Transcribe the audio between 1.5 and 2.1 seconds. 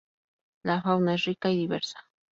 y diversa.